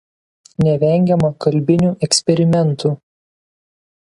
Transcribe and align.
Nevengiama 0.67 1.29
kalbinių 1.45 1.93
eksperimentų. 2.09 2.97